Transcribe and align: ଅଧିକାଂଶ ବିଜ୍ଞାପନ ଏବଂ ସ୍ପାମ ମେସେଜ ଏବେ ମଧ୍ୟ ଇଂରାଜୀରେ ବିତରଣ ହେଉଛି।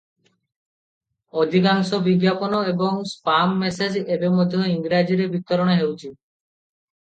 ଅଧିକାଂଶ 1.41 1.99
ବିଜ୍ଞାପନ 2.07 2.63
ଏବଂ 2.73 2.97
ସ୍ପାମ 3.11 3.61
ମେସେଜ 3.65 4.03
ଏବେ 4.17 4.33
ମଧ୍ୟ 4.41 4.73
ଇଂରାଜୀରେ 4.73 5.31
ବିତରଣ 5.37 5.79
ହେଉଛି। 5.85 6.13